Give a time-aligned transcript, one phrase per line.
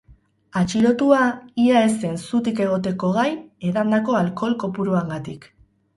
[0.61, 1.19] Atxilotua
[1.65, 3.29] ia ez zen zutik egoteko gai
[3.73, 5.51] edandako alkohol kopuruagatik.